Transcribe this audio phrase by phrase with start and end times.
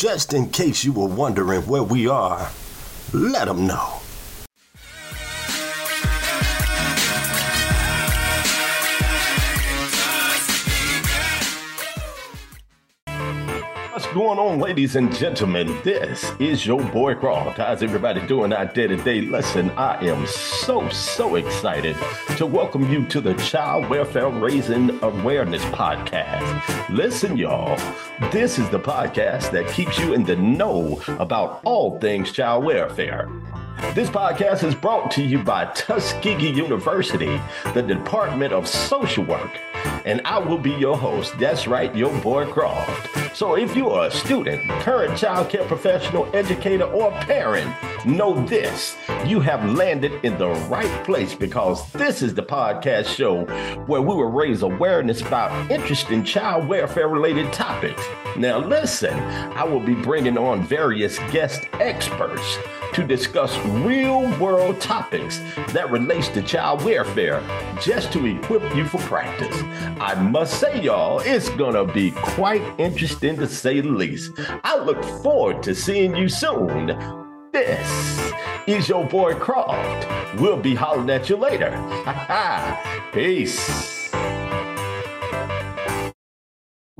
[0.00, 2.50] Just in case you were wondering where we are,
[3.12, 4.00] let them know.
[14.12, 15.68] Going on, ladies and gentlemen?
[15.84, 17.58] This is your boy Croft.
[17.58, 19.20] How's everybody doing out there today?
[19.20, 21.96] Listen, I am so, so excited
[22.36, 26.88] to welcome you to the Child Welfare Raising Awareness Podcast.
[26.88, 27.76] Listen, y'all,
[28.32, 33.30] this is the podcast that keeps you in the know about all things child welfare.
[33.94, 37.40] This podcast is brought to you by Tuskegee University,
[37.74, 39.52] the Department of Social Work,
[40.04, 41.38] and I will be your host.
[41.38, 43.19] That's right, your boy Croft.
[43.32, 47.72] So if you are a student, current child care professional, educator, or parent,
[48.04, 48.96] know this.
[49.24, 53.44] You have landed in the right place because this is the podcast show
[53.86, 58.02] where we will raise awareness about interesting child welfare related topics.
[58.36, 62.58] Now, listen, I will be bringing on various guest experts
[62.94, 67.40] to discuss real world topics that relates to child welfare
[67.80, 69.56] just to equip you for practice.
[70.00, 74.32] I must say y'all, it's going to be quite interesting to say the least.
[74.64, 76.86] I look forward to seeing you soon.
[77.52, 78.32] This
[78.66, 80.40] is your boy Croft.
[80.40, 81.70] We'll be hollering at you later.
[83.12, 83.99] Peace.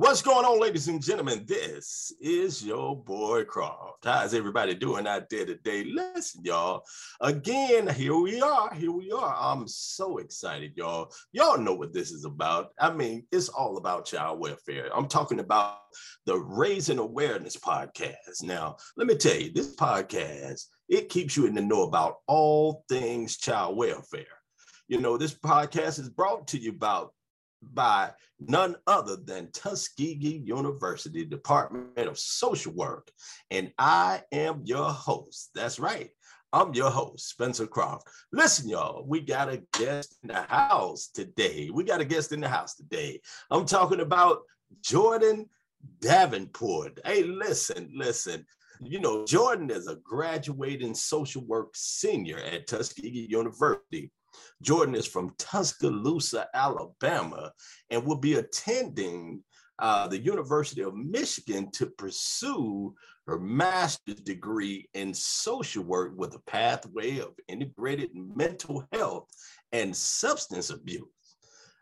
[0.00, 1.44] What's going on, ladies and gentlemen?
[1.46, 4.02] This is your boy Croft.
[4.02, 5.84] How's everybody doing out there today?
[5.84, 6.84] Listen, y'all.
[7.20, 8.72] Again, here we are.
[8.72, 9.36] Here we are.
[9.38, 11.12] I'm so excited, y'all.
[11.32, 12.70] Y'all know what this is about.
[12.80, 14.88] I mean, it's all about child welfare.
[14.96, 15.76] I'm talking about
[16.24, 18.42] the Raising Awareness podcast.
[18.42, 22.86] Now, let me tell you, this podcast, it keeps you in the know about all
[22.88, 24.24] things child welfare.
[24.88, 27.12] You know, this podcast is brought to you about
[27.62, 33.10] by none other than Tuskegee University Department of Social Work.
[33.50, 35.50] And I am your host.
[35.54, 36.10] That's right.
[36.52, 38.08] I'm your host, Spencer Croft.
[38.32, 41.70] Listen, y'all, we got a guest in the house today.
[41.72, 43.20] We got a guest in the house today.
[43.50, 44.40] I'm talking about
[44.82, 45.48] Jordan
[46.00, 46.98] Davenport.
[47.04, 48.44] Hey, listen, listen.
[48.82, 54.10] You know, Jordan is a graduating social work senior at Tuskegee University.
[54.62, 57.52] Jordan is from Tuscaloosa, Alabama,
[57.90, 59.42] and will be attending
[59.78, 62.94] uh, the University of Michigan to pursue
[63.26, 69.26] her master's degree in social work with a pathway of integrated mental health
[69.72, 71.06] and substance abuse.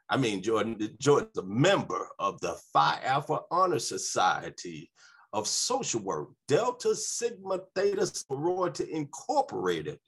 [0.08, 4.90] I mean, Jordan, Jordan's a member of the Phi Alpha Honor Society
[5.32, 9.98] of Social Work, Delta Sigma Theta Sorority Incorporated,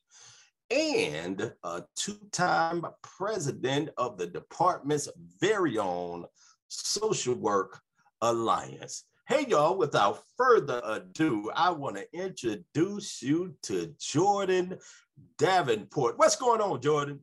[0.71, 5.09] and a two-time president of the department's
[5.41, 6.25] very own
[6.69, 7.81] Social Work
[8.21, 9.05] Alliance.
[9.27, 14.79] Hey, y'all, without further ado, I want to introduce you to Jordan
[15.39, 16.19] Davenport.
[16.19, 17.21] What's going on, Jordan?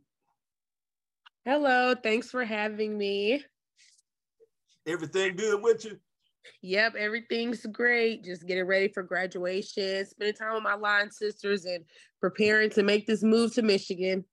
[1.46, 3.44] Hello, thanks for having me.
[4.86, 5.98] Everything good with you?
[6.62, 8.24] Yep, everything's great.
[8.24, 11.84] Just getting ready for graduation, spending time with my line sisters, and
[12.20, 14.26] preparing to make this move to Michigan.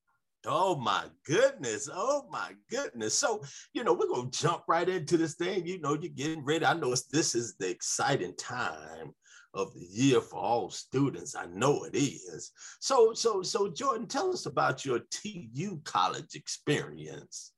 [0.47, 1.89] Oh my goodness.
[1.91, 3.17] Oh my goodness.
[3.17, 3.43] So,
[3.73, 5.65] you know, we're going to jump right into this thing.
[5.65, 6.65] You know, you're getting ready.
[6.65, 9.13] I know this is the exciting time
[9.55, 11.35] of the year for all students.
[11.35, 12.51] I know it is.
[12.79, 17.53] So, so, so Jordan, tell us about your TU college experience.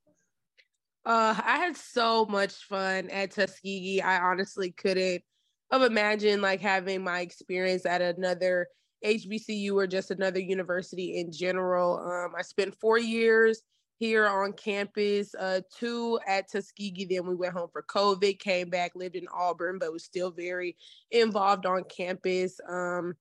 [1.07, 4.01] Uh, I had so much fun at Tuskegee.
[4.01, 5.23] I honestly couldn't
[5.71, 8.67] have imagined like having my experience at another
[9.05, 11.97] HBCU or just another university in general.
[11.99, 13.61] Um, I spent four years
[13.99, 17.05] here on campus, uh, two at Tuskegee.
[17.05, 20.75] Then we went home for COVID, came back, lived in Auburn, but was still very
[21.11, 22.59] involved on campus.
[22.69, 23.13] Um,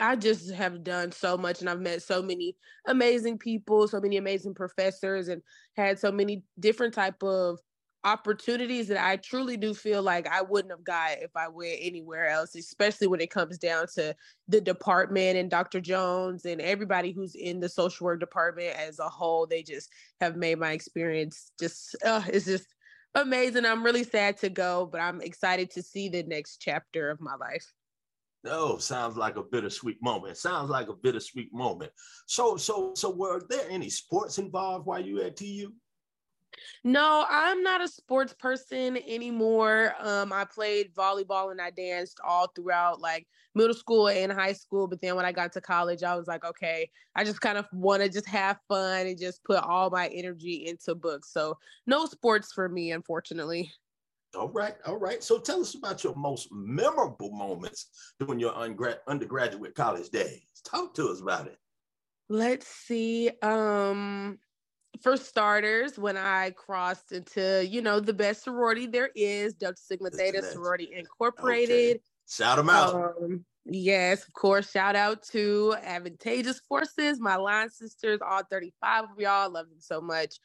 [0.00, 4.16] I just have done so much and I've met so many amazing people, so many
[4.16, 5.42] amazing professors and
[5.76, 7.60] had so many different type of
[8.04, 12.28] opportunities that I truly do feel like I wouldn't have got if I went anywhere
[12.28, 14.14] else, especially when it comes down to
[14.48, 15.80] the department and Dr.
[15.80, 19.46] Jones and everybody who's in the social work department as a whole.
[19.46, 19.90] They just
[20.20, 22.68] have made my experience just, uh, it's just
[23.14, 23.64] amazing.
[23.64, 27.34] I'm really sad to go, but I'm excited to see the next chapter of my
[27.34, 27.72] life.
[28.48, 30.36] Oh, sounds like a bittersweet moment.
[30.36, 31.92] Sounds like a bittersweet moment.
[32.26, 35.72] So, so, so, were there any sports involved while you at TU?
[36.84, 39.94] No, I'm not a sports person anymore.
[39.98, 44.86] Um, I played volleyball and I danced all throughout like middle school and high school.
[44.86, 47.66] But then when I got to college, I was like, okay, I just kind of
[47.72, 51.32] want to just have fun and just put all my energy into books.
[51.32, 53.72] So no sports for me, unfortunately.
[54.36, 55.22] All right, all right.
[55.22, 57.88] So tell us about your most memorable moments
[58.20, 60.42] during your undergraduate college days.
[60.64, 61.56] Talk to us about it.
[62.28, 63.30] Let's see.
[63.40, 64.38] Um,
[65.00, 70.10] for starters, when I crossed into, you know, the best sorority there is, Delta Sigma
[70.10, 71.96] Theta Sorority Incorporated.
[71.96, 72.00] Okay.
[72.28, 72.94] Shout them out.
[72.94, 74.70] Um, yes, of course.
[74.70, 79.50] Shout out to Advantageous Forces, my line sisters, all 35 of y'all.
[79.50, 80.36] Love them so much.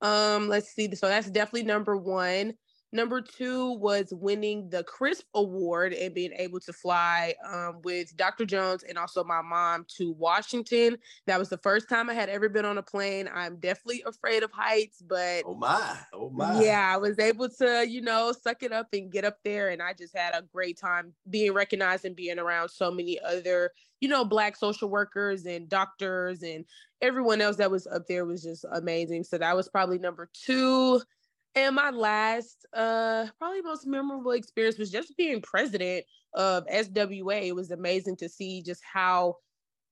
[0.00, 0.92] Um, let's see.
[0.94, 2.54] So that's definitely number one.
[2.90, 8.46] Number two was winning the CRISP Award and being able to fly um, with Dr.
[8.46, 10.96] Jones and also my mom to Washington.
[11.26, 13.28] That was the first time I had ever been on a plane.
[13.32, 16.62] I'm definitely afraid of heights, but oh my, oh my.
[16.62, 19.68] Yeah, I was able to, you know, suck it up and get up there.
[19.68, 23.70] And I just had a great time being recognized and being around so many other,
[24.00, 26.64] you know, Black social workers and doctors and
[27.02, 29.24] everyone else that was up there was just amazing.
[29.24, 31.02] So that was probably number two.
[31.58, 37.48] And my last, uh, probably most memorable experience was just being president of SWA.
[37.48, 39.38] It was amazing to see just how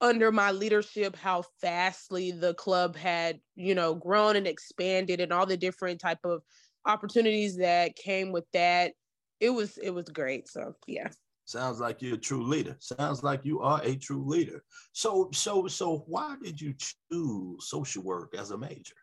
[0.00, 5.46] under my leadership how fastly the club had you know grown and expanded and all
[5.46, 6.42] the different type of
[6.84, 8.92] opportunities that came with that.
[9.40, 10.48] It was it was great.
[10.48, 11.08] So yeah.
[11.46, 12.76] Sounds like you're a true leader.
[12.78, 14.62] Sounds like you are a true leader.
[14.92, 18.94] So so so why did you choose social work as a major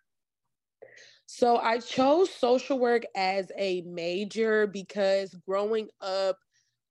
[1.36, 6.38] so I chose social work as a major because growing up,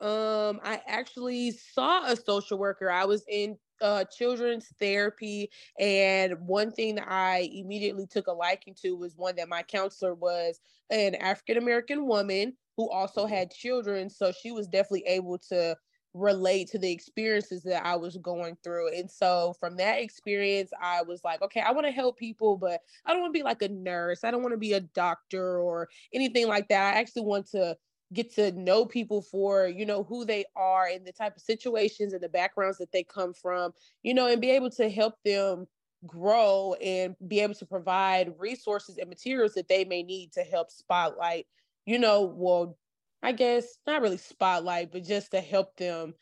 [0.00, 2.90] um, I actually saw a social worker.
[2.90, 5.48] I was in uh, children's therapy,
[5.78, 10.14] and one thing that I immediately took a liking to was one that my counselor
[10.14, 10.58] was
[10.90, 13.34] an African American woman who also mm-hmm.
[13.34, 14.10] had children.
[14.10, 15.76] So she was definitely able to
[16.14, 18.94] relate to the experiences that I was going through.
[18.94, 22.80] And so from that experience, I was like, okay, I want to help people, but
[23.06, 24.24] I don't want to be like a nurse.
[24.24, 26.94] I don't want to be a doctor or anything like that.
[26.94, 27.76] I actually want to
[28.12, 32.12] get to know people for, you know, who they are and the type of situations
[32.12, 33.72] and the backgrounds that they come from,
[34.02, 35.66] you know, and be able to help them
[36.06, 40.70] grow and be able to provide resources and materials that they may need to help
[40.70, 41.46] spotlight,
[41.86, 42.76] you know, well,
[43.22, 46.14] I guess not really spotlight, but just to help them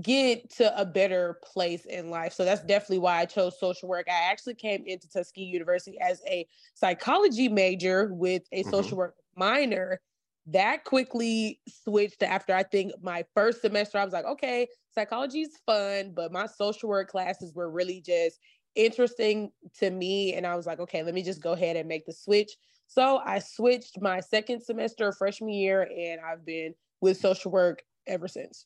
[0.00, 2.32] get to a better place in life.
[2.32, 4.06] So that's definitely why I chose social work.
[4.08, 8.70] I actually came into Tuskegee University as a psychology major with a mm-hmm.
[8.70, 10.00] social work minor.
[10.46, 13.98] That quickly switched after I think my first semester.
[13.98, 18.40] I was like, okay, psychology is fun, but my social work classes were really just
[18.74, 20.34] interesting to me.
[20.34, 22.52] And I was like, okay, let me just go ahead and make the switch.
[22.86, 28.28] So I switched my second semester freshman year and I've been with social work ever
[28.28, 28.64] since.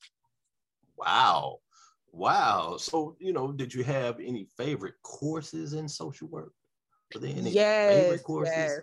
[0.97, 1.61] Wow.
[2.12, 2.76] Wow.
[2.79, 6.53] So, you know, did you have any favorite courses in social work?
[7.14, 8.55] Were there any yes, favorite courses?
[8.56, 8.81] Yes.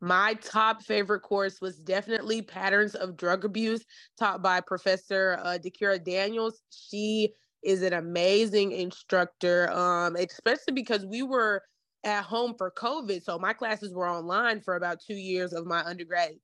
[0.00, 3.84] My top favorite course was definitely Patterns of Drug Abuse,
[4.18, 6.60] taught by Professor uh, Dakira Daniels.
[6.70, 7.32] She
[7.66, 11.62] is an amazing instructor, um, especially because we were
[12.04, 13.24] at home for COVID.
[13.24, 16.38] So my classes were online for about two years of my undergraduate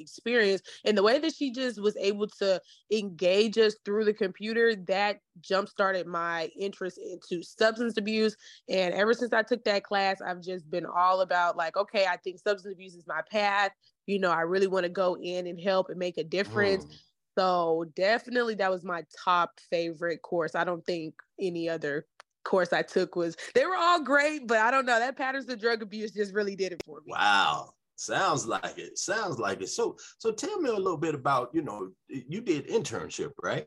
[0.00, 0.60] experience.
[0.84, 2.60] And the way that she just was able to
[2.90, 8.36] engage us through the computer, that jump started my interest into substance abuse.
[8.68, 12.16] And ever since I took that class, I've just been all about like, okay, I
[12.16, 13.70] think substance abuse is my path.
[14.06, 16.86] You know, I really want to go in and help and make a difference.
[16.86, 16.98] Mm.
[17.36, 20.54] So definitely that was my top favorite course.
[20.54, 22.06] I don't think any other
[22.44, 25.60] course I took was they were all great, but I don't know that patterns of
[25.60, 27.12] drug abuse just really did it for me.
[27.12, 27.70] Wow.
[27.96, 28.98] Sounds like it.
[28.98, 29.68] Sounds like it.
[29.68, 33.66] So so tell me a little bit about, you know, you did internship, right?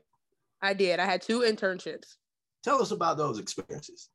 [0.62, 1.00] I did.
[1.00, 2.16] I had two internships.
[2.62, 4.10] Tell us about those experiences.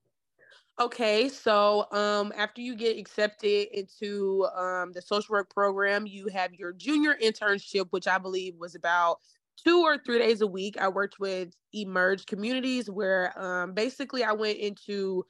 [0.80, 6.52] Okay, so um, after you get accepted into um, the social work program, you have
[6.56, 9.20] your junior internship, which I believe was about
[9.62, 10.78] two or three days a week.
[10.80, 15.26] I worked with emerged communities where um, basically I went into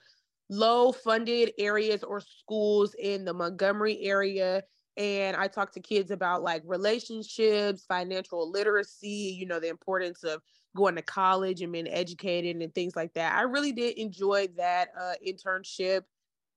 [0.49, 4.63] low funded areas or schools in the Montgomery area.
[4.95, 10.41] And I talked to kids about like relationships, financial literacy, you know, the importance of
[10.75, 13.35] going to college and being educated and things like that.
[13.35, 16.01] I really did enjoy that uh, internship.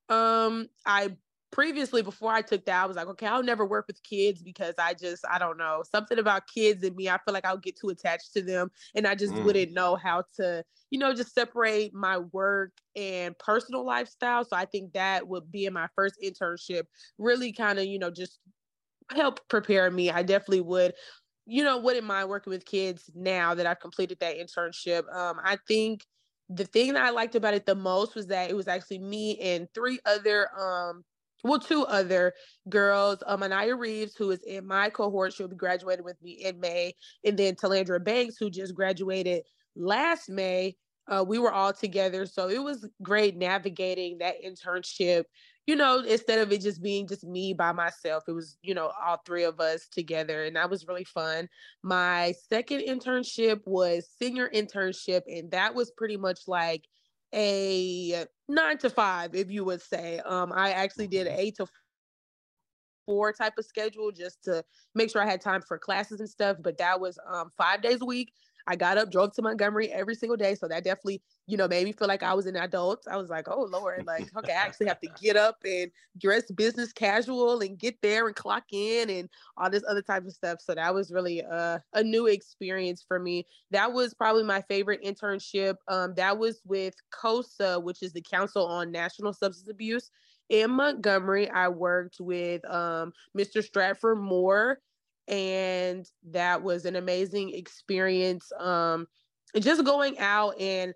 [0.08, 1.16] Um, I
[1.50, 4.74] previously before I took that, I was like, okay, I'll never work with kids because
[4.78, 7.08] I just, I don't know, something about kids and me.
[7.08, 9.44] I feel like I'll get too attached to them and I just mm.
[9.44, 14.44] wouldn't know how to, you know, just separate my work and personal lifestyle.
[14.44, 16.84] So I think that would be in my first internship,
[17.18, 18.38] really kind of, you know, just
[19.14, 20.10] help prepare me.
[20.10, 20.94] I definitely would
[21.48, 25.04] you know, wouldn't mind working with kids now that I've completed that internship.
[25.14, 26.04] Um, I think
[26.48, 29.38] the thing that I liked about it the most was that it was actually me
[29.38, 31.04] and three other um
[31.44, 32.34] well, two other
[32.68, 36.60] girls, um, Anaya Reeves, who is in my cohort, she'll be graduating with me in
[36.60, 39.42] May, and then Talandra Banks, who just graduated
[39.74, 40.76] last May.
[41.08, 45.24] Uh, we were all together, so it was great navigating that internship.
[45.64, 48.90] You know, instead of it just being just me by myself, it was you know
[49.04, 51.48] all three of us together, and that was really fun.
[51.82, 56.86] My second internship was senior internship, and that was pretty much like
[57.36, 60.20] a nine to five, if you would say.
[60.20, 61.42] Um, I actually did an mm-hmm.
[61.42, 61.66] eight to
[63.04, 64.64] four type of schedule just to
[64.94, 66.56] make sure I had time for classes and stuff.
[66.60, 68.32] But that was um, five days a week.
[68.66, 70.54] I got up, drove to Montgomery every single day.
[70.54, 73.06] So that definitely, you know, made me feel like I was an adult.
[73.10, 76.50] I was like, oh Lord, like, okay, I actually have to get up and dress
[76.50, 80.60] business casual and get there and clock in and all this other type of stuff.
[80.60, 83.46] So that was really a, a new experience for me.
[83.70, 85.76] That was probably my favorite internship.
[85.88, 90.10] Um, that was with COSA, which is the Council on National Substance Abuse.
[90.48, 93.62] In Montgomery, I worked with um, Mr.
[93.64, 94.78] Stratford Moore
[95.28, 98.50] and that was an amazing experience.
[98.58, 99.06] Um,
[99.58, 100.94] just going out and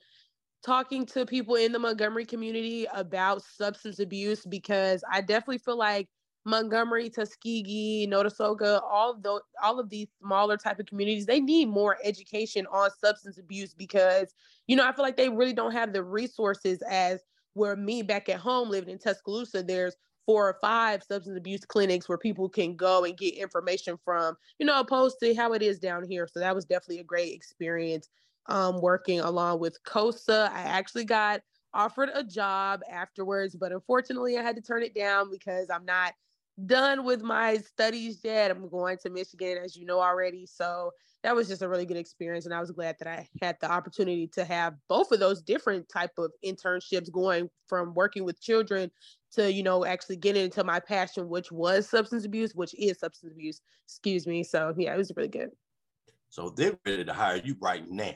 [0.65, 6.09] talking to people in the Montgomery community about substance abuse because I definitely feel like
[6.45, 11.69] Montgomery, Tuskegee, Notasulga, all of those, all of these smaller type of communities, they need
[11.69, 14.35] more education on substance abuse because,
[14.67, 17.21] you know, I feel like they really don't have the resources as
[17.55, 19.97] where me back at home living in Tuscaloosa, there's
[20.31, 24.67] four or five substance abuse clinics where people can go and get information from, you
[24.67, 26.29] know, opposed to how it is down here.
[26.33, 28.09] So that was definitely a great experience
[28.47, 30.53] um, working along with COSA.
[30.55, 31.41] I actually got
[31.75, 36.13] offered a job afterwards, but unfortunately I had to turn it down because I'm not
[36.65, 38.53] done with my studies yet.
[38.53, 40.47] I'm going to Michigan, as you know already.
[40.47, 40.93] So
[41.25, 43.71] that was just a really good experience, and I was glad that I had the
[43.71, 48.91] opportunity to have both of those different type of internships, going from working with children
[49.33, 53.33] to you know actually getting into my passion, which was substance abuse, which is substance
[53.33, 53.61] abuse.
[53.87, 54.43] Excuse me.
[54.43, 55.51] So yeah, it was really good.
[56.29, 58.15] So they're ready to hire you right now.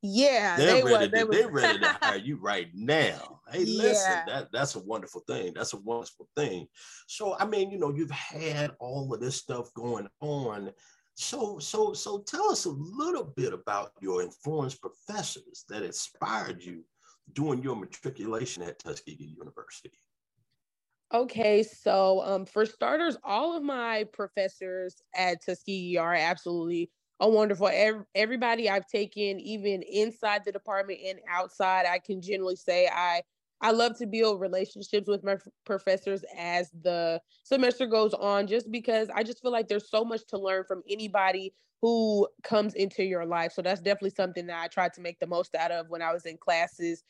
[0.00, 1.10] Yeah, they're they ready.
[1.10, 3.40] To, they are ready to hire you right now.
[3.50, 4.24] Hey, listen, yeah.
[4.28, 5.54] that, that's a wonderful thing.
[5.54, 6.68] That's a wonderful thing.
[7.08, 10.70] So, I mean, you know, you've had all of this stuff going on.
[11.14, 16.84] So, so, so, tell us a little bit about your influenced professors that inspired you
[17.32, 19.90] during your matriculation at Tuskegee University.
[21.12, 27.70] Okay, so um, for starters, all of my professors at Tuskegee are absolutely a wonderful.
[28.14, 33.22] everybody I've taken, even inside the department and outside, I can generally say I
[33.60, 39.08] I love to build relationships with my professors as the semester goes on, just because
[39.12, 43.24] I just feel like there's so much to learn from anybody who comes into your
[43.26, 43.52] life.
[43.52, 46.12] So that's definitely something that I tried to make the most out of when I
[46.12, 47.02] was in classes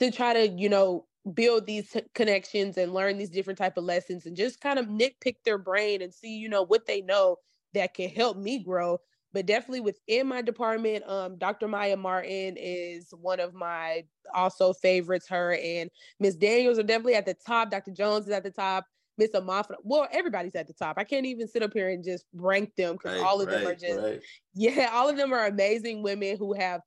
[0.00, 3.84] to try to, you know, build these t- connections and learn these different type of
[3.84, 7.36] lessons and just kind of nitpick their brain and see, you know, what they know
[7.74, 8.98] that can help me grow
[9.32, 11.68] but definitely within my department, um, Dr.
[11.68, 15.28] Maya Martin is one of my also favorites.
[15.28, 17.70] Her and Miss Daniels are definitely at the top.
[17.70, 17.92] Dr.
[17.92, 18.86] Jones is at the top.
[19.18, 20.96] Miss Amafra, well, everybody's at the top.
[20.96, 23.58] I can't even sit up here and just rank them because right, all of right,
[23.58, 24.20] them are just, right.
[24.54, 26.82] yeah, all of them are amazing women who have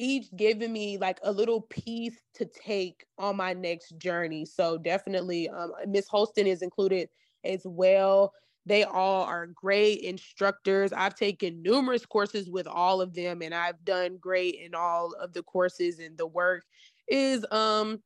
[0.00, 4.46] each giving me like a little piece to take on my next journey.
[4.46, 7.10] So definitely, um, Miss Holston is included
[7.44, 8.32] as well.
[8.64, 10.92] They all are great instructors.
[10.92, 15.34] I've taken numerous courses with all of them and I've done great in all of
[15.34, 16.64] the courses and the work
[17.08, 18.00] is um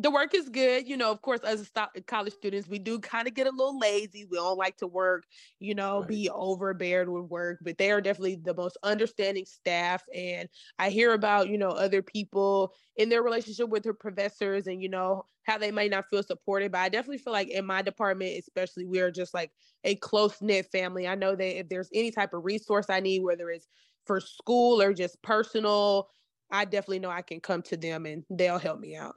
[0.00, 0.88] the work is good.
[0.88, 3.78] You know, of course, as a college students, we do kind of get a little
[3.78, 4.24] lazy.
[4.24, 5.24] We don't like to work,
[5.58, 6.08] you know, right.
[6.08, 10.02] be overbeared with work, but they are definitely the most understanding staff.
[10.14, 14.82] And I hear about, you know, other people in their relationship with their professors and,
[14.82, 16.72] you know, how they might not feel supported.
[16.72, 19.50] But I definitely feel like in my department, especially, we are just like
[19.84, 21.06] a close knit family.
[21.08, 23.68] I know that if there's any type of resource I need, whether it's
[24.06, 26.08] for school or just personal,
[26.50, 29.16] I definitely know I can come to them and they'll help me out.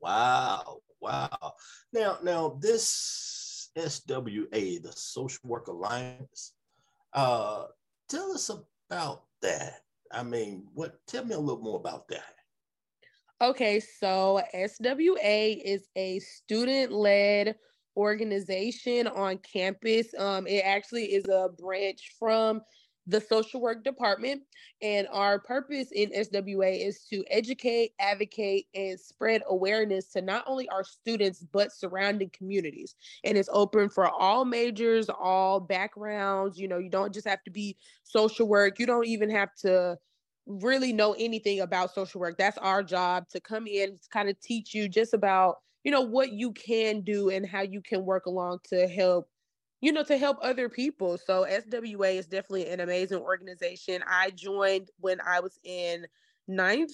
[0.00, 1.54] Wow, wow.
[1.92, 6.52] Now, now this SWA, the Social Work Alliance,
[7.12, 7.64] uh,
[8.08, 8.50] tell us
[8.88, 9.80] about that.
[10.12, 10.98] I mean, what?
[11.06, 12.34] Tell me a little more about that.
[13.42, 17.56] Okay, so SWA is a student-led
[17.96, 20.08] organization on campus.
[20.18, 22.60] Um, it actually is a branch from
[23.06, 24.42] the social work department.
[24.82, 30.68] And our purpose in SWA is to educate, advocate, and spread awareness to not only
[30.68, 32.94] our students, but surrounding communities.
[33.24, 36.58] And it's open for all majors, all backgrounds.
[36.58, 39.98] You know, you don't just have to be social work, you don't even have to
[40.46, 42.36] really know anything about social work.
[42.38, 46.02] That's our job to come in, to kind of teach you just about you know,
[46.02, 49.28] what you can do and how you can work along to help
[49.80, 51.18] you know, to help other people.
[51.18, 54.02] So SWA is definitely an amazing organization.
[54.06, 56.06] I joined when I was in
[56.46, 56.92] ninth,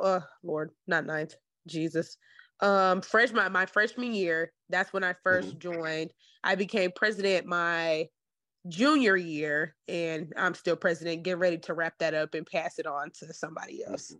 [0.00, 1.34] uh, Lord, not ninth,
[1.66, 2.16] Jesus.
[2.60, 5.58] Um, freshman, my freshman year, that's when I 1st mm-hmm.
[5.58, 6.10] joined.
[6.42, 8.08] I became president my
[8.68, 11.22] junior year, and I'm still president.
[11.22, 14.14] Get ready to wrap that up and pass it on to somebody else.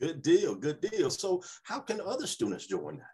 [0.00, 1.10] Good deal, good deal.
[1.10, 3.06] So, how can other students join that?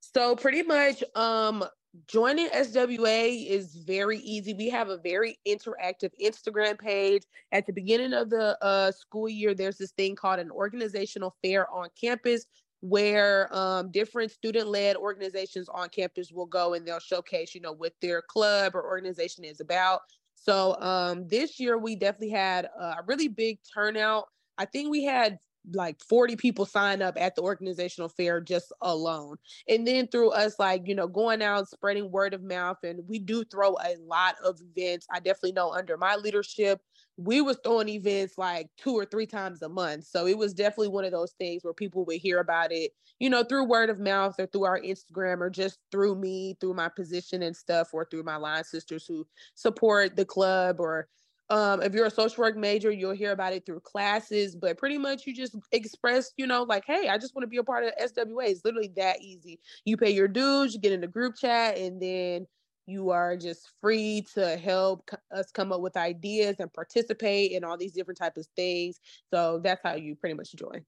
[0.00, 1.64] So, pretty much, um,
[2.06, 4.54] joining SWA is very easy.
[4.54, 7.24] We have a very interactive Instagram page.
[7.52, 11.70] At the beginning of the uh, school year, there's this thing called an organizational fair
[11.70, 12.46] on campus
[12.80, 17.94] where um, different student-led organizations on campus will go and they'll showcase, you know, what
[18.02, 20.00] their club or organization is about.
[20.34, 24.24] So um, this year we definitely had a really big turnout.
[24.58, 25.38] I think we had
[25.72, 29.36] like 40 people sign up at the organizational fair just alone.
[29.68, 33.18] And then through us, like, you know, going out, spreading word of mouth, and we
[33.18, 35.06] do throw a lot of events.
[35.10, 36.80] I definitely know under my leadership,
[37.16, 40.04] we was throwing events like two or three times a month.
[40.04, 43.30] So it was definitely one of those things where people would hear about it, you
[43.30, 46.88] know, through word of mouth or through our Instagram or just through me, through my
[46.88, 51.08] position and stuff, or through my line sisters who support the club or
[51.50, 54.96] um, if you're a social work major, you'll hear about it through classes, but pretty
[54.96, 57.84] much you just express, you know, like, hey, I just want to be a part
[57.84, 58.48] of SWA.
[58.48, 59.60] It's literally that easy.
[59.84, 62.46] You pay your dues, you get in the group chat, and then
[62.86, 67.76] you are just free to help us come up with ideas and participate in all
[67.76, 68.98] these different types of things.
[69.32, 70.84] So that's how you pretty much join.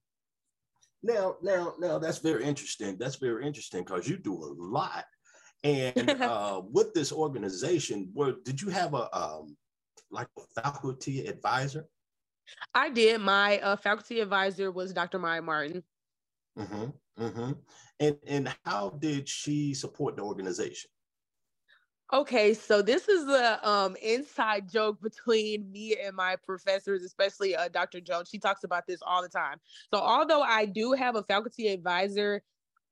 [1.03, 2.97] Now, now, now, that's very interesting.
[2.99, 5.05] That's very interesting because you do a lot.
[5.63, 9.57] And uh, with this organization, where did you have a um,
[10.11, 11.87] like a faculty advisor?
[12.75, 13.21] I did.
[13.21, 15.19] My uh, faculty advisor was Dr.
[15.19, 15.83] Maya Martin.
[16.59, 17.53] Mm-hmm, mm-hmm.
[18.01, 20.91] And and how did she support the organization?
[22.13, 27.67] Okay, so this is a um, inside joke between me and my professors, especially uh,
[27.69, 28.01] Dr.
[28.01, 28.29] Jones.
[28.29, 29.57] She talks about this all the time.
[29.93, 32.43] So although I do have a faculty advisor,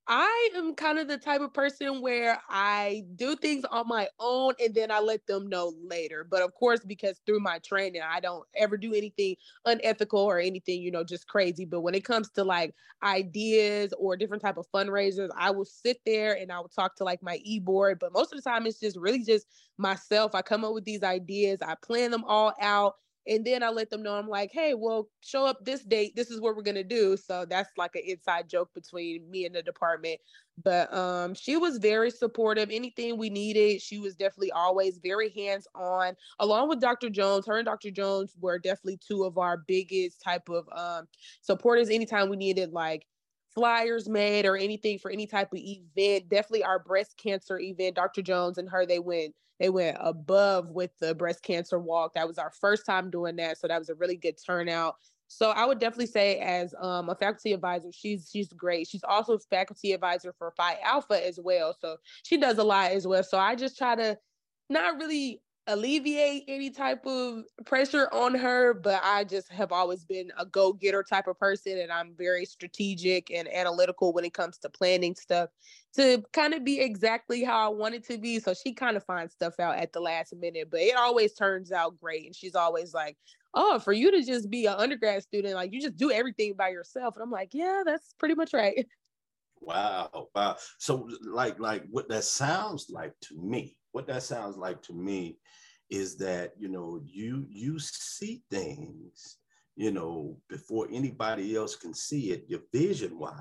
[0.07, 4.53] I am kind of the type of person where I do things on my own
[4.62, 6.25] and then I let them know later.
[6.25, 10.83] But of course, because through my training, I don't ever do anything unethical or anything,
[10.83, 11.64] you know, just crazy.
[11.64, 16.01] But when it comes to like ideas or different type of fundraisers, I will sit
[16.05, 17.99] there and I will talk to like my e-board.
[17.99, 19.47] But most of the time it's just really just
[19.79, 20.35] myself.
[20.35, 23.91] I come up with these ideas, I plan them all out and then I let
[23.91, 26.15] them know I'm like, hey, well, show up this date.
[26.15, 27.17] This is what we're gonna do.
[27.17, 30.21] So that's like an inside joke between me and the department.
[30.63, 32.71] But um, she was very supportive.
[32.71, 36.15] Anything we needed, she was definitely always very hands on.
[36.39, 37.11] Along with Dr.
[37.11, 37.91] Jones, her and Dr.
[37.91, 41.09] Jones were definitely two of our biggest type of um,
[41.41, 41.91] supporters.
[41.91, 43.07] Anytime we needed like
[43.55, 48.23] flyers made or anything for any type of event, definitely our breast cancer event, Dr.
[48.23, 52.14] Jones and her, they went they went above with the breast cancer walk.
[52.14, 53.59] That was our first time doing that.
[53.59, 54.97] So that was a really good turnout.
[55.29, 58.87] So I would definitely say as um, a faculty advisor, she's she's great.
[58.87, 61.77] She's also faculty advisor for Phi Alpha as well.
[61.81, 63.23] So she does a lot as well.
[63.23, 64.19] So I just try to
[64.69, 70.31] not really alleviate any type of pressure on her, but I just have always been
[70.38, 71.79] a go getter type of person.
[71.79, 75.50] And I'm very strategic and analytical when it comes to planning stuff
[75.94, 78.40] to kind of be exactly how I want it to be.
[78.40, 81.72] So she kind of finds stuff out at the last minute, but it always turns
[81.72, 82.27] out great.
[82.27, 83.16] And she's always like,
[83.57, 86.70] Oh, for you to just be an undergrad student, like you just do everything by
[86.70, 87.14] yourself.
[87.16, 88.87] And I'm like, Yeah, that's pretty much right.
[89.61, 90.29] Wow.
[90.35, 90.57] Wow.
[90.79, 95.39] So like like what that sounds like to me, what that sounds like to me
[95.89, 99.39] is that you know you you see things
[99.77, 103.39] you know before anybody else can see it your vision wise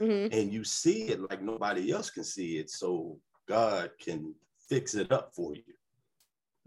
[0.00, 0.32] mm-hmm.
[0.32, 4.34] and you see it like nobody else can see it so god can
[4.70, 5.74] fix it up for you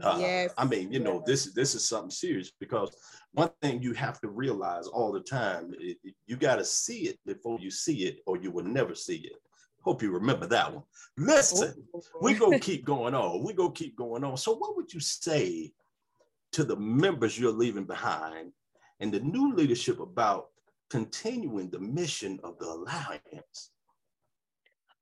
[0.03, 0.51] uh, yes.
[0.57, 1.45] I mean, you know, yes.
[1.45, 2.95] this this is something serious because
[3.33, 7.01] one thing you have to realize all the time, it, it, you got to see
[7.01, 9.39] it before you see it, or you will never see it.
[9.81, 10.83] Hope you remember that one.
[11.17, 11.73] Listen,
[12.21, 12.59] we go oh.
[12.59, 13.43] keep going on.
[13.43, 14.37] We go keep going on.
[14.37, 15.71] So, what would you say
[16.51, 18.51] to the members you're leaving behind
[18.99, 20.49] and the new leadership about
[20.89, 23.71] continuing the mission of the alliance?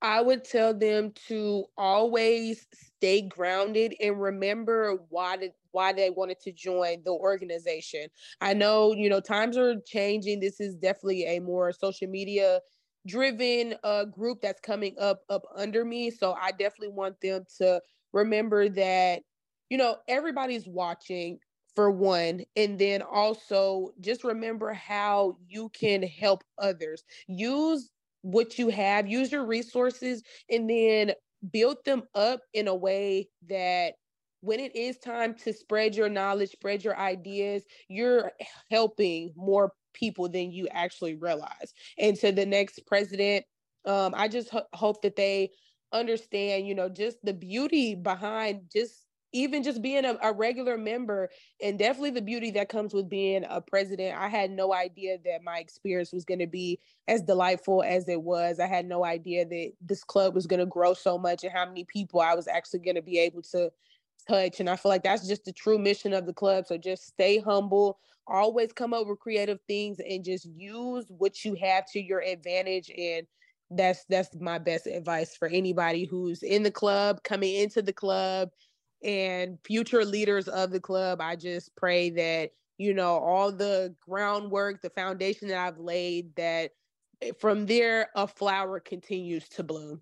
[0.01, 2.65] I would tell them to always
[2.97, 8.07] stay grounded and remember why did why they wanted to join the organization.
[8.41, 10.39] I know, you know, times are changing.
[10.39, 12.59] This is definitely a more social media
[13.07, 16.11] driven uh, group that's coming up up under me.
[16.11, 17.81] So I definitely want them to
[18.13, 19.21] remember that,
[19.69, 21.39] you know, everybody's watching
[21.75, 27.03] for one, and then also just remember how you can help others.
[27.27, 27.89] Use
[28.21, 31.13] what you have, use your resources, and then
[31.51, 33.93] build them up in a way that
[34.41, 38.31] when it is time to spread your knowledge, spread your ideas, you're
[38.71, 41.73] helping more people than you actually realize.
[41.97, 43.45] And to the next president,
[43.85, 45.51] um, I just ho- hope that they
[45.91, 51.29] understand, you know, just the beauty behind just even just being a, a, regular member
[51.61, 54.17] and definitely the beauty that comes with being a president.
[54.17, 58.21] I had no idea that my experience was going to be as delightful as it
[58.21, 58.59] was.
[58.59, 61.65] I had no idea that this club was going to grow so much and how
[61.65, 63.71] many people i was actually going to be able to
[64.27, 64.59] touch.
[64.59, 66.65] And i feel like that's just the true mission of the club.
[66.65, 71.55] So just stay humble always come up with creative things and just use what you
[71.55, 73.25] have to your advantage and
[73.71, 78.49] that's that's my best advice for anybody who's in the club coming into the club
[79.03, 81.21] and future leaders of the club.
[81.21, 86.71] I just pray that, you know, all the groundwork, the foundation that I've laid, that
[87.39, 90.01] from there, a flower continues to bloom.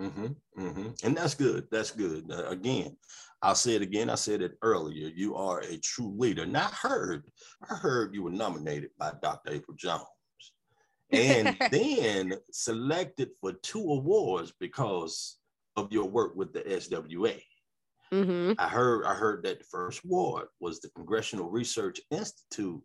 [0.00, 0.26] Mm-hmm,
[0.58, 0.88] mm-hmm.
[1.04, 1.68] And that's good.
[1.70, 2.30] That's good.
[2.30, 2.96] Uh, again,
[3.44, 4.08] I'll say it again.
[4.08, 5.10] I said it earlier.
[5.14, 6.46] You are a true leader.
[6.46, 7.24] Not heard.
[7.70, 9.52] I heard you were nominated by Dr.
[9.52, 10.06] April Jones
[11.10, 15.36] and then selected for two awards because
[15.76, 17.38] of your work with the SWA.
[18.12, 18.52] Mm-hmm.
[18.58, 22.80] I heard I heard that the first award was the Congressional Research Institute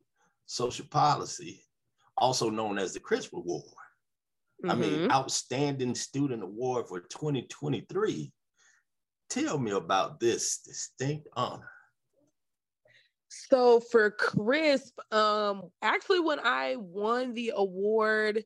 [0.45, 1.63] Social Policy,
[2.17, 3.63] also known as the CRISP Award.
[4.65, 4.71] Mm-hmm.
[4.71, 5.11] I mean, mm-hmm.
[5.11, 8.33] Outstanding Student Award for 2023.
[9.29, 11.71] Tell me about this distinct honor.
[13.29, 18.43] So for Crisp, um, actually when I won the award,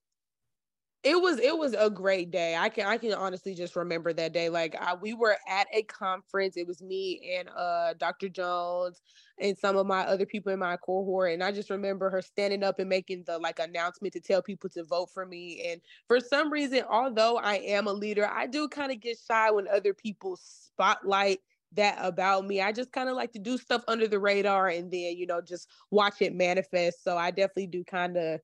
[1.03, 2.55] it was it was a great day.
[2.55, 4.47] I can I can honestly just remember that day.
[4.47, 6.55] Like I, we were at a conference.
[6.55, 8.29] It was me and uh Dr.
[8.29, 9.01] Jones
[9.37, 11.33] and some of my other people in my cohort.
[11.33, 14.69] And I just remember her standing up and making the like announcement to tell people
[14.71, 15.69] to vote for me.
[15.69, 19.51] And for some reason, although I am a leader, I do kind of get shy
[19.51, 21.39] when other people spotlight
[21.73, 22.61] that about me.
[22.61, 25.41] I just kind of like to do stuff under the radar and then, you know,
[25.41, 27.03] just watch it manifest.
[27.03, 28.39] So I definitely do kind of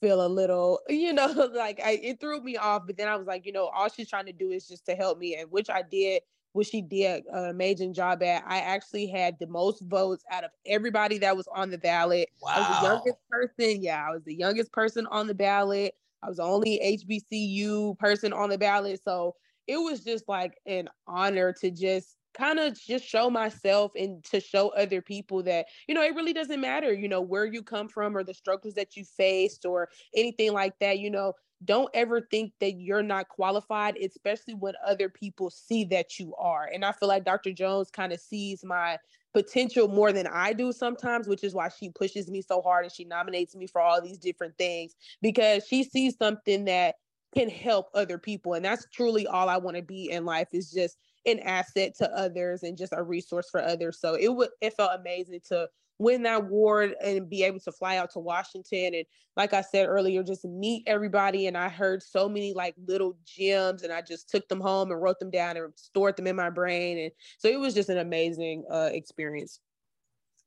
[0.00, 2.82] feel a little, you know, like I, it threw me off.
[2.86, 4.94] But then I was like, you know, all she's trying to do is just to
[4.94, 8.44] help me, and which I did, which she did an amazing job at.
[8.46, 12.28] I actually had the most votes out of everybody that was on the ballot.
[12.42, 12.52] Wow.
[12.54, 13.82] I was the youngest person.
[13.82, 15.94] Yeah, I was the youngest person on the ballot.
[16.22, 19.00] I was the only HBCU person on the ballot.
[19.04, 24.22] So it was just like an honor to just kind of just show myself and
[24.24, 27.62] to show other people that you know it really doesn't matter you know where you
[27.62, 31.32] come from or the struggles that you faced or anything like that you know.
[31.64, 36.70] Don't ever think that you're not qualified especially when other people see that you are.
[36.72, 38.96] And i feel like dr jones kind of sees my
[39.34, 42.92] potential more than i do sometimes which is why she pushes me so hard and
[42.92, 46.94] she nominates me for all these different things because she sees something that
[47.34, 50.70] can help other people and that's truly all i want to be in life is
[50.70, 54.00] just an asset to others and just a resource for others.
[54.00, 57.96] So it would it felt amazing to win that award and be able to fly
[57.96, 59.04] out to Washington and
[59.36, 63.82] like I said earlier just meet everybody and I heard so many like little gems
[63.82, 66.50] and I just took them home and wrote them down and stored them in my
[66.50, 69.60] brain and so it was just an amazing uh, experience.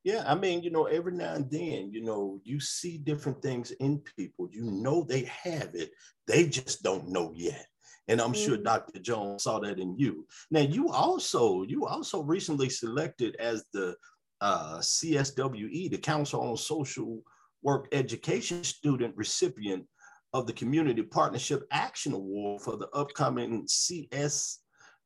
[0.03, 3.69] Yeah, I mean, you know, every now and then, you know, you see different things
[3.71, 4.49] in people.
[4.51, 5.91] You know they have it.
[6.25, 7.67] They just don't know yet.
[8.08, 8.46] And I'm mm-hmm.
[8.46, 9.00] sure Dr.
[9.00, 10.26] Jones saw that in you.
[10.50, 13.96] Now you also you also recently selected as the
[14.42, 17.22] uh, CSWE, the Council on Social
[17.62, 19.86] Work Education student recipient
[20.34, 24.58] of the Community Partnership Action Award for the upcoming CSWE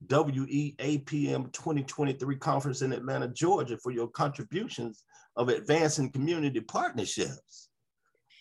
[0.08, 5.04] APM 2023 conference in Atlanta, Georgia for your contributions
[5.36, 7.70] of advancing community partnerships.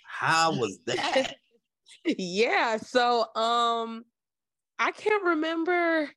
[0.07, 1.35] How was that?
[2.05, 4.05] yeah, so um
[4.79, 6.11] I can't remember.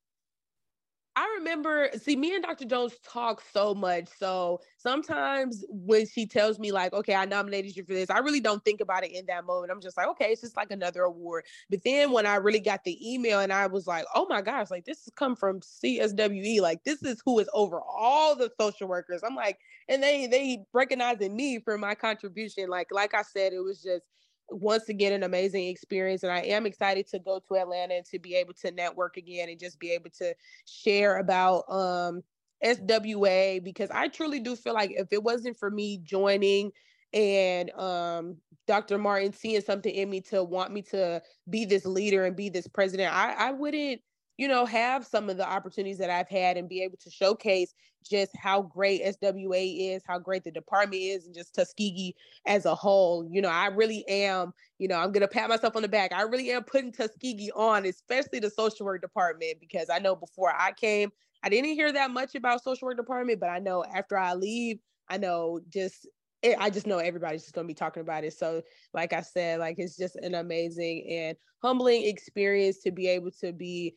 [1.17, 2.65] I remember, see, me and Dr.
[2.65, 4.07] Jones talk so much.
[4.19, 8.39] So sometimes when she tells me, like, okay, I nominated you for this, I really
[8.39, 9.71] don't think about it in that moment.
[9.71, 11.45] I'm just like, okay, it's just like another award.
[11.71, 14.69] But then when I really got the email and I was like, oh my gosh,
[14.69, 16.61] like this has come from CSWE.
[16.61, 19.23] Like this is who is over all the social workers.
[19.23, 19.57] I'm like,
[19.89, 22.69] and they they recognizing me for my contribution.
[22.69, 24.03] Like, like I said, it was just
[24.49, 28.19] once again an amazing experience and i am excited to go to atlanta and to
[28.19, 30.33] be able to network again and just be able to
[30.65, 32.21] share about um
[32.63, 36.71] swa because i truly do feel like if it wasn't for me joining
[37.13, 38.36] and um
[38.67, 42.49] dr martin seeing something in me to want me to be this leader and be
[42.49, 44.01] this president i i wouldn't
[44.38, 47.73] you know, have some of the opportunities that I've had and be able to showcase
[48.08, 52.76] just how great SWA is, how great the department is, and just Tuskegee as a
[52.76, 53.28] whole.
[53.30, 56.13] You know, I really am, you know, I'm going to pat myself on the back.
[56.13, 60.54] I really am putting Tuskegee on, especially the social work department, because I know before
[60.56, 61.12] I came,
[61.43, 64.80] I didn't hear that much about social work department, but I know after I leave,
[65.10, 66.08] I know just
[66.43, 68.34] it, I just know everybody's just gonna be talking about it.
[68.34, 68.62] So,
[68.93, 73.52] like I said, like it's just an amazing and humbling experience to be able to
[73.52, 73.95] be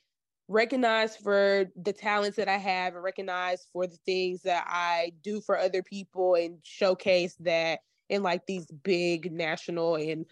[0.51, 5.41] recognized for the talents that I have and recognized for the things that I do
[5.41, 10.27] for other people and showcase that in like these big national and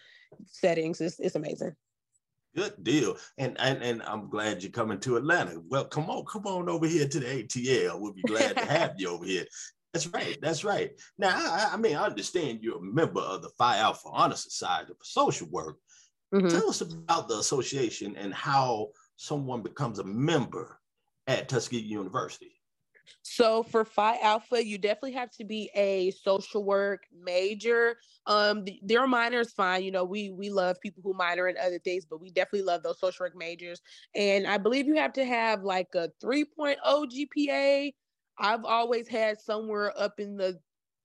[0.45, 0.99] settings.
[0.99, 1.73] It's, it's amazing.
[2.53, 3.15] Good deal.
[3.37, 5.61] And, and and I'm glad you're coming to Atlanta.
[5.69, 7.99] Well, come on, come on over here to the ATL.
[7.99, 9.45] We'll be glad to have you over here.
[9.93, 10.37] That's right.
[10.41, 10.91] That's right.
[11.17, 14.91] Now, I, I, mean, I understand you're a member of the Phi Alpha Honor Society
[14.93, 15.77] for Social Work.
[16.33, 16.49] Mm-hmm.
[16.49, 20.79] Tell us about the association and how someone becomes a member
[21.27, 22.53] at Tuskegee University.
[23.23, 27.97] So for Phi Alpha, you definitely have to be a social work major.
[28.27, 29.83] Um, the, their minors fine.
[29.83, 32.83] You know, we we love people who minor in other things, but we definitely love
[32.83, 33.81] those social work majors.
[34.15, 37.93] And I believe you have to have like a 3.0 GPA
[38.39, 40.59] I've always had somewhere up in the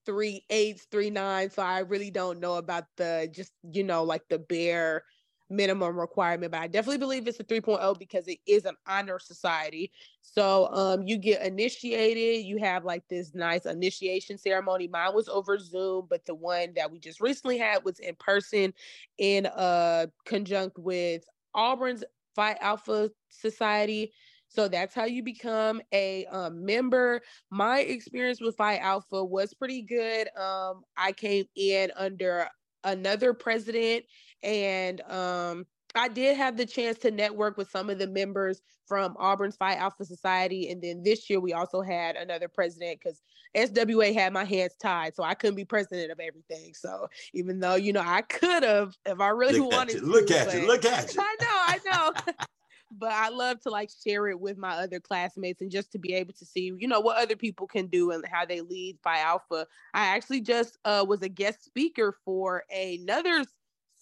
[0.07, 1.55] three eights, three nines.
[1.55, 5.03] So I really don't know about the just, you know, like the bare
[5.51, 9.93] minimum requirement, but I definitely believe it's a 3.0 because it is an honor society.
[10.23, 14.89] So um you get initiated, you have like this nice initiation ceremony.
[14.89, 18.73] Mine was over Zoom, but the one that we just recently had was in person
[19.19, 22.05] in uh conjunct with Auburn's
[22.35, 24.13] Phi Alpha Society.
[24.49, 27.23] So that's how you become a um, member.
[27.51, 30.29] My experience with Phi Alpha was pretty good.
[30.37, 32.49] Um, I came in under
[32.85, 34.05] another president,
[34.45, 39.17] and um, I did have the chance to network with some of the members from
[39.19, 40.71] Auburn's Phi Alpha Society.
[40.71, 43.23] And then this year, we also had another president because
[43.57, 45.15] SWA had my hands tied.
[45.15, 46.75] So I couldn't be president of everything.
[46.75, 50.05] So even though, you know, I could have if I really look wanted to.
[50.05, 50.67] Look at you.
[50.67, 51.21] Look at you.
[51.23, 51.47] I know.
[51.49, 51.79] I
[52.27, 52.35] know.
[52.99, 56.15] but I love to like share it with my other classmates and just to be
[56.15, 59.21] able to see, you know, what other people can do and how they lead Phi
[59.21, 59.67] Alpha.
[59.93, 63.45] I actually just uh, was a guest speaker for another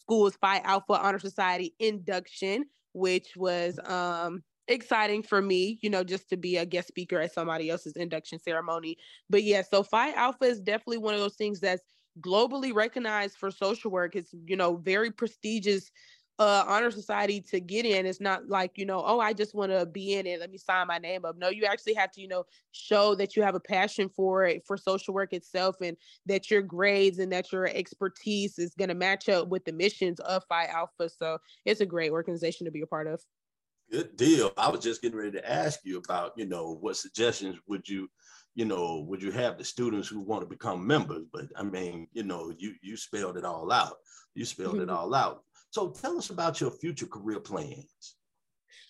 [0.02, 6.28] school's Phi Alpha Honor Society induction, which was um exciting for me, you know, just
[6.30, 8.96] to be a guest speaker at somebody else's induction ceremony.
[9.30, 11.82] But yeah, so Phi Alpha is definitely one of those things that's
[12.20, 14.14] globally recognized for social work.
[14.16, 15.90] It's, you know, very prestigious
[16.38, 18.06] uh honor society to get in.
[18.06, 20.40] It's not like you know oh i just want to be in it.
[20.40, 21.36] Let me sign my name up.
[21.36, 24.62] No you actually have to you know show that you have a passion for it
[24.66, 28.94] for social work itself and that your grades and that your expertise is going to
[28.94, 31.08] match up with the missions of phi alpha.
[31.08, 33.20] So it's a great organization to be a part of.
[33.90, 34.52] Good deal.
[34.56, 38.08] I was just getting ready to ask you about you know what suggestions would you
[38.54, 41.26] you know would you have the students who want to become members?
[41.30, 43.96] But i mean you know you you spelled it all out.
[44.34, 44.88] You spelled mm-hmm.
[44.88, 48.16] it all out so tell us about your future career plans.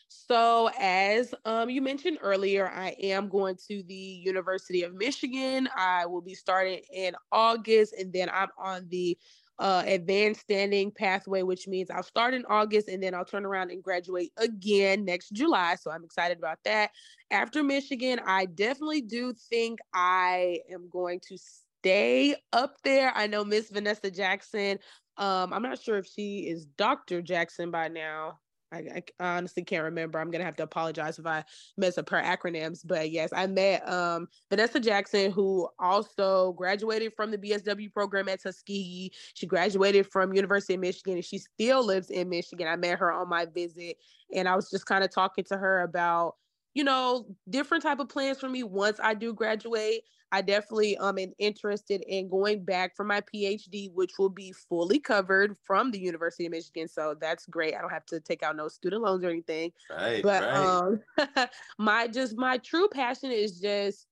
[0.09, 5.69] So, as um, you mentioned earlier, I am going to the University of Michigan.
[5.77, 9.17] I will be starting in August, and then I'm on the
[9.61, 13.71] uh, advanced standing pathway, which means I'll start in August and then I'll turn around
[13.71, 15.77] and graduate again next July.
[15.77, 16.91] So I'm excited about that.
[17.31, 21.39] After Michigan, I definitely do think I am going to
[21.83, 23.13] stay up there.
[23.15, 24.79] I know Miss Vanessa Jackson
[25.17, 27.23] um, I'm not sure if she is Dr.
[27.23, 28.39] Jackson by now.
[28.73, 30.19] I, I, honestly can't remember.
[30.19, 31.45] I'm gonna have to apologize if I
[31.77, 32.81] mess up her acronyms.
[32.85, 38.43] But yes, I met um, Vanessa Jackson, who also graduated from the BSW program at
[38.43, 39.13] Tuskegee.
[39.35, 42.67] She graduated from University of Michigan, and she still lives in Michigan.
[42.67, 43.97] I met her on my visit,
[44.35, 46.37] and I was just kind of talking to her about
[46.75, 50.05] you know different type of plans for me once I do graduate.
[50.33, 54.99] I definitely um am interested in going back for my PhD, which will be fully
[54.99, 56.89] covered from the University of Michigan.
[56.89, 57.75] So that's great.
[57.75, 59.73] I don't have to take out no student loans or anything.
[59.91, 60.23] Right.
[60.23, 60.57] But right.
[60.57, 64.07] um my just my true passion is just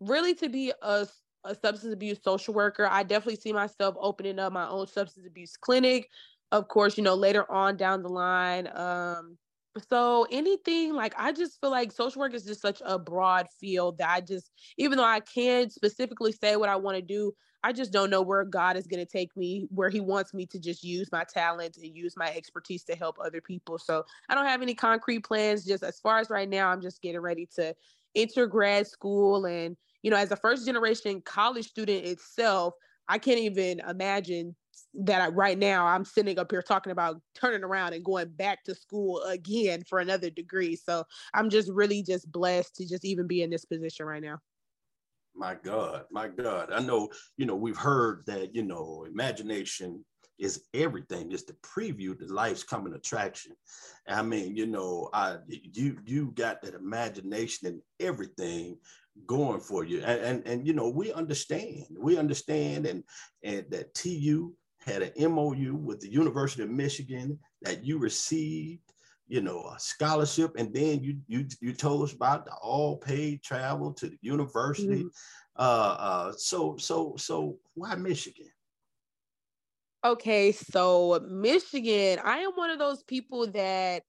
[0.00, 1.06] really to be a
[1.44, 2.86] a substance abuse social worker.
[2.90, 6.08] I definitely see myself opening up my own substance abuse clinic.
[6.52, 9.38] Of course, you know, later on down the line, um,
[9.88, 13.98] so anything like I just feel like social work is just such a broad field
[13.98, 17.72] that I just even though I can't specifically say what I want to do, I
[17.72, 20.58] just don't know where God is going to take me, where He wants me to
[20.58, 23.78] just use my talents and use my expertise to help other people.
[23.78, 25.64] So I don't have any concrete plans.
[25.64, 27.74] Just as far as right now, I'm just getting ready to
[28.14, 29.44] enter grad school.
[29.44, 32.74] And, you know, as a first generation college student itself,
[33.08, 34.56] I can't even imagine
[34.94, 38.64] that I, right now I'm sitting up here talking about turning around and going back
[38.64, 40.76] to school again for another degree.
[40.76, 44.38] So I'm just really just blessed to just even be in this position right now.
[45.34, 46.72] My God, my God.
[46.72, 50.04] I know, you know, we've heard that, you know, imagination
[50.40, 51.30] is everything.
[51.30, 53.52] It's the preview to life's coming attraction.
[54.08, 58.78] I mean, you know, I you you got that imagination and everything
[59.26, 60.02] going for you.
[60.02, 61.84] And, and and you know, we understand.
[61.96, 63.04] We understand and
[63.44, 68.92] and that TU had an MOU with the University of Michigan that you received,
[69.28, 73.42] you know, a scholarship, and then you you you told us about the all paid
[73.42, 75.04] travel to the university.
[75.04, 75.08] Mm-hmm.
[75.56, 78.50] Uh, uh, so so so why Michigan?
[80.02, 84.02] Okay, so Michigan, I am one of those people that,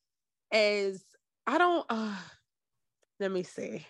[0.49, 1.03] as
[1.45, 2.15] I don't, uh,
[3.19, 3.85] let me see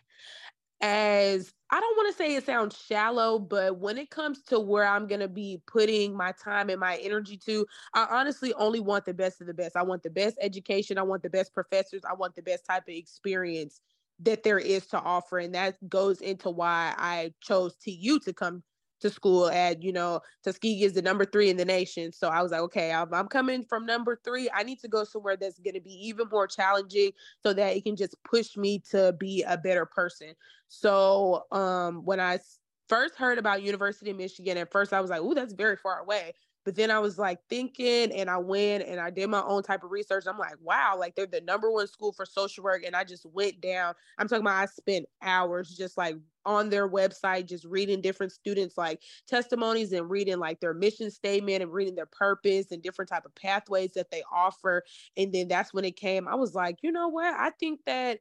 [0.81, 4.85] as I don't want to say it sounds shallow, but when it comes to where
[4.85, 9.05] I'm going to be putting my time and my energy to, I honestly only want
[9.05, 9.77] the best of the best.
[9.77, 10.97] I want the best education.
[10.97, 12.01] I want the best professors.
[12.09, 13.79] I want the best type of experience
[14.19, 15.39] that there is to offer.
[15.39, 18.63] And that goes into why I chose TU to come
[19.01, 22.11] to school at, you know, Tuskegee is the number three in the nation.
[22.11, 24.49] So I was like, okay, I'm, I'm coming from number three.
[24.53, 27.11] I need to go somewhere that's going to be even more challenging
[27.43, 30.33] so that it can just push me to be a better person.
[30.67, 32.39] So um, when I
[32.87, 35.99] first heard about University of Michigan, at first I was like, oh, that's very far
[35.99, 36.33] away.
[36.63, 39.83] But then I was like thinking and I went and I did my own type
[39.83, 40.25] of research.
[40.27, 42.83] I'm like, wow, like they're the number one school for social work.
[42.85, 43.95] And I just went down.
[44.19, 48.77] I'm talking about I spent hours just like on their website, just reading different students
[48.77, 53.25] like testimonies and reading like their mission statement and reading their purpose and different type
[53.25, 54.83] of pathways that they offer.
[55.17, 56.27] And then that's when it came.
[56.27, 57.33] I was like, you know what?
[57.33, 58.19] I think that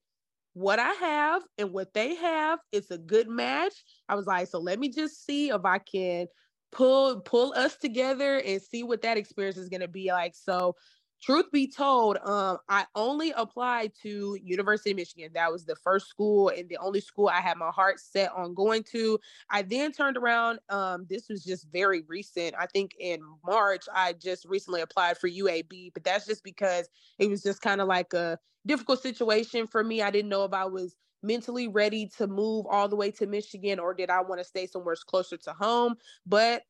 [0.54, 3.74] what I have and what they have is a good match.
[4.09, 6.26] I was like, so let me just see if I can
[6.72, 10.76] pull pull us together and see what that experience is going to be like so
[11.22, 15.30] truth be told um i only applied to university of michigan.
[15.35, 18.54] That was the first school and the only school i had my heart set on
[18.54, 19.18] going to.
[19.50, 22.54] I then turned around um this was just very recent.
[22.59, 27.28] I think in march i just recently applied for uab but that's just because it
[27.28, 30.02] was just kind of like a difficult situation for me.
[30.02, 33.78] I didn't know if i was mentally ready to move all the way to Michigan
[33.78, 35.96] or did I want to stay somewhere closer to home?
[36.26, 36.62] But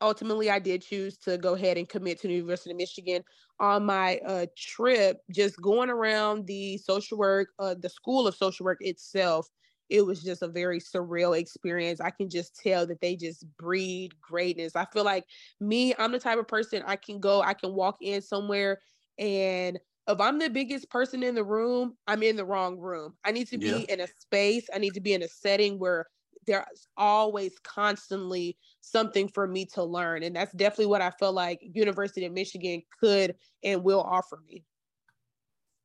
[0.00, 3.22] ultimately I did choose to go ahead and commit to the University of Michigan
[3.60, 8.64] on my uh, trip, just going around the social work, uh, the School of Social
[8.64, 9.48] Work itself.
[9.88, 12.00] It was just a very surreal experience.
[12.00, 14.74] I can just tell that they just breed greatness.
[14.74, 15.24] I feel like
[15.60, 18.80] me, I'm the type of person I can go, I can walk in somewhere
[19.18, 19.78] and
[20.08, 23.16] if I'm the biggest person in the room, I'm in the wrong room.
[23.24, 23.94] I need to be yeah.
[23.94, 26.06] in a space, I need to be in a setting where
[26.46, 30.22] there's always constantly something for me to learn.
[30.22, 34.64] And that's definitely what I feel like University of Michigan could and will offer me.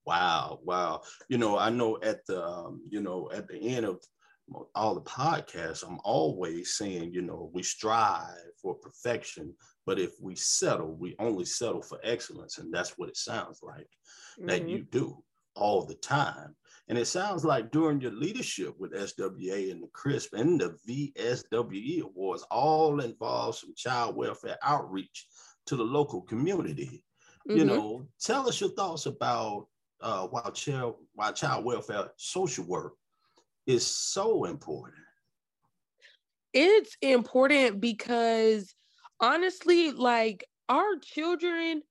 [0.06, 1.02] Wow, wow.
[1.30, 4.00] You know, I know at the um, you know, at the end of
[4.76, 9.54] all the podcasts, I'm always saying, you know, we strive for perfection,
[9.86, 12.58] but if we settle, we only settle for excellence.
[12.58, 13.88] And that's what it sounds like
[14.40, 14.48] mm-hmm.
[14.48, 15.24] that you do
[15.56, 16.56] all the time.
[16.92, 22.02] And it sounds like during your leadership with SWA and the CRISP and the VSWE
[22.02, 25.26] Awards, all involve some child welfare outreach
[25.68, 27.06] to the local community.
[27.48, 27.58] Mm-hmm.
[27.58, 29.68] You know, tell us your thoughts about
[30.02, 32.96] uh, why child why child welfare social work
[33.66, 34.98] is so important.
[36.54, 38.76] It's important because
[39.22, 41.84] honestly, like our children,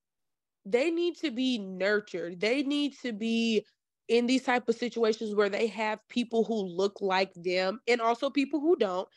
[0.66, 2.38] they need to be nurtured.
[2.38, 3.64] They need to be
[4.10, 8.28] in these type of situations where they have people who look like them and also
[8.28, 9.08] people who don't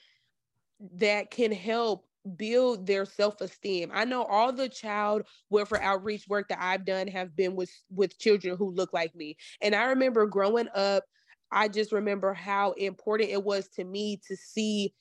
[0.98, 2.06] that can help
[2.38, 3.90] build their self-esteem.
[3.92, 8.20] I know all the child welfare outreach work that I've done have been with with
[8.20, 9.36] children who look like me.
[9.62, 11.04] And I remember growing up,
[11.52, 14.94] I just remember how important it was to me to see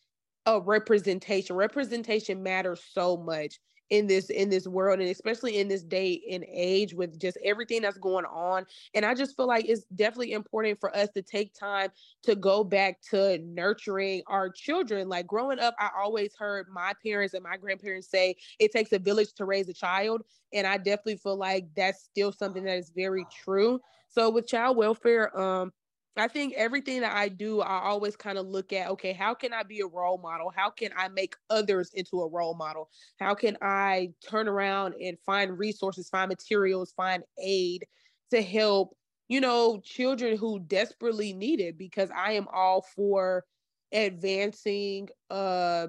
[0.46, 1.54] a representation.
[1.54, 3.58] Representation matters so much
[3.92, 7.82] in this in this world and especially in this day and age with just everything
[7.82, 11.52] that's going on and i just feel like it's definitely important for us to take
[11.52, 11.90] time
[12.22, 17.34] to go back to nurturing our children like growing up i always heard my parents
[17.34, 20.22] and my grandparents say it takes a village to raise a child
[20.54, 23.78] and i definitely feel like that's still something that is very true.
[24.08, 25.72] So with child welfare um
[26.16, 29.52] I think everything that I do, I always kind of look at okay, how can
[29.54, 30.50] I be a role model?
[30.54, 32.90] How can I make others into a role model?
[33.18, 37.86] How can I turn around and find resources, find materials, find aid
[38.30, 38.94] to help,
[39.28, 41.78] you know, children who desperately need it?
[41.78, 43.44] Because I am all for
[43.92, 45.86] advancing uh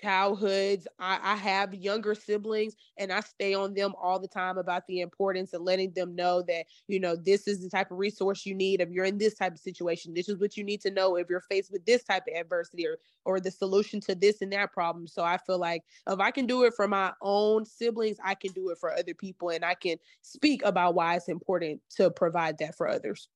[0.00, 0.86] childhoods.
[0.98, 5.00] I, I, have younger siblings and I stay on them all the time about the
[5.00, 8.54] importance of letting them know that, you know, this is the type of resource you
[8.54, 10.14] need if you're in this type of situation.
[10.14, 12.86] This is what you need to know if you're faced with this type of adversity
[12.86, 15.06] or, or the solution to this and that problem.
[15.06, 18.52] So I feel like if I can do it for my own siblings, I can
[18.52, 22.58] do it for other people and I can speak about why it's important to provide
[22.58, 23.28] that for others.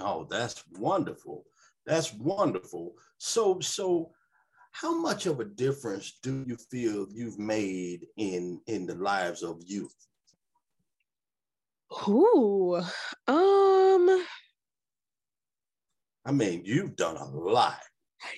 [0.00, 1.44] Oh, that's wonderful.
[1.86, 2.94] That's wonderful.
[3.18, 4.10] So, so
[4.74, 9.62] how much of a difference do you feel you've made in in the lives of
[9.64, 9.94] youth?
[12.08, 12.74] Ooh,
[13.28, 14.26] um,
[16.24, 17.78] I mean, you've done a lot.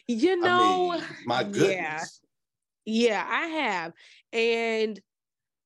[0.07, 2.20] You know, I mean, my goodness.
[2.84, 3.93] Yeah, yeah, I have,
[4.32, 5.01] and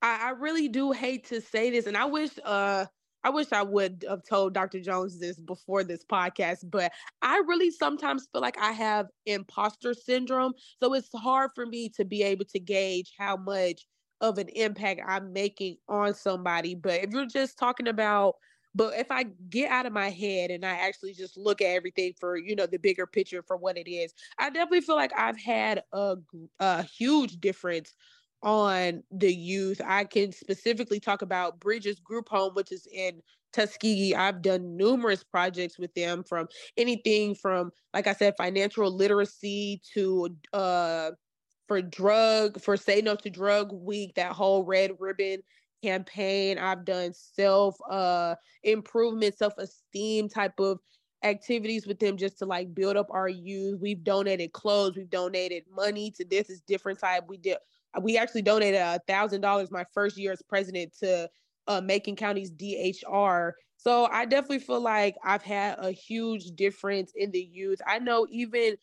[0.00, 2.86] I, I really do hate to say this, and I wish uh
[3.22, 4.80] I wish I would have told Dr.
[4.80, 6.92] Jones this before this podcast, but
[7.22, 10.54] I really sometimes feel like I have imposter syndrome.
[10.82, 13.86] So it's hard for me to be able to gauge how much
[14.20, 16.74] of an impact I'm making on somebody.
[16.74, 18.36] But if you're just talking about,
[18.74, 22.12] but if I get out of my head and I actually just look at everything
[22.20, 25.38] for, you know, the bigger picture for what it is, I definitely feel like I've
[25.38, 26.16] had a,
[26.60, 27.94] a huge difference
[28.42, 29.80] on the youth.
[29.84, 33.20] I can specifically talk about Bridges Group Home, which is in
[33.52, 34.14] Tuskegee.
[34.14, 40.36] I've done numerous projects with them from anything from, like I said, financial literacy to
[40.52, 41.10] uh
[41.68, 45.42] for drug for say no to drug week, that whole red ribbon
[45.82, 46.58] campaign.
[46.58, 50.78] I've done self uh improvement, self-esteem type of
[51.22, 53.78] activities with them just to like build up our youth.
[53.80, 57.24] We've donated clothes, we've donated money to this is different type.
[57.28, 57.58] We did
[58.00, 61.28] we actually donated a thousand dollars my first year as president to
[61.66, 63.52] uh, Macon County's DHR.
[63.76, 67.80] So I definitely feel like I've had a huge difference in the youth.
[67.86, 68.76] I know even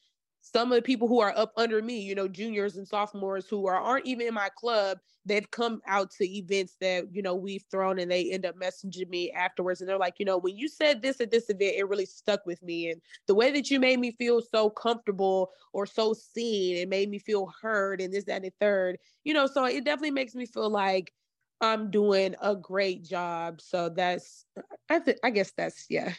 [0.54, 3.68] some of the people who are up under me, you know, juniors and sophomores who
[3.68, 7.66] are aren't even in my club, they've come out to events that, you know, we've
[7.70, 9.82] thrown and they end up messaging me afterwards.
[9.82, 12.46] And they're like, you know, when you said this at this event, it really stuck
[12.46, 12.90] with me.
[12.92, 17.10] And the way that you made me feel so comfortable or so seen, it made
[17.10, 20.34] me feel heard and this, that, and the third, you know, so it definitely makes
[20.34, 21.14] me feel like
[21.60, 23.62] I'm doing a great job.
[23.62, 24.46] So that's
[24.90, 26.14] I think I guess that's yeah.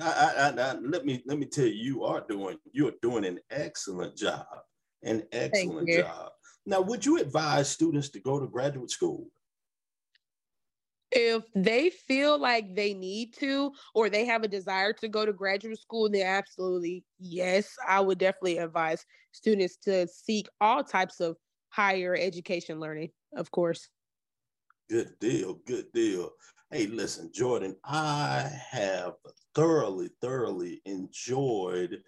[0.00, 3.24] I, I, I, let me let me tell you, you are doing you are doing
[3.24, 4.46] an excellent job,
[5.02, 6.30] an excellent job.
[6.64, 9.26] Now, would you advise students to go to graduate school?
[11.10, 15.32] If they feel like they need to, or they have a desire to go to
[15.34, 21.36] graduate school, then absolutely yes, I would definitely advise students to seek all types of
[21.68, 23.88] higher education learning, of course.
[24.88, 26.30] Good deal, good deal.
[26.72, 29.16] Hey, listen, Jordan, I have
[29.54, 32.02] thoroughly, thoroughly enjoyed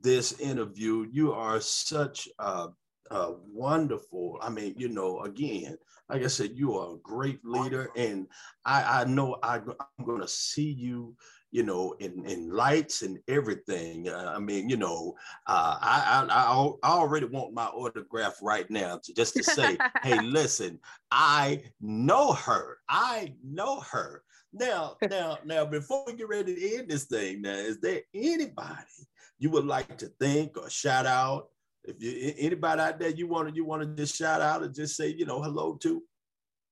[0.00, 1.08] this interview.
[1.10, 2.68] You are such a,
[3.10, 5.76] a, wonderful, I mean, you know, again,
[6.08, 7.90] like I said, you are a great leader.
[7.96, 8.28] And
[8.64, 11.16] I, I know I, I'm going to see you
[11.56, 14.10] you know, in, in lights and everything.
[14.10, 15.14] Uh, I mean, you know,
[15.46, 20.20] uh, I, I, I already want my autograph right now to just to say, hey,
[20.22, 20.78] listen,
[21.10, 22.76] I know her.
[22.90, 24.22] I know her.
[24.52, 29.08] Now, now, now, before we get ready to end this thing, now, is there anybody
[29.38, 31.48] you would like to thank or shout out?
[31.84, 34.74] If you anybody out there you want to you want to just shout out and
[34.74, 36.02] just say, you know, hello to?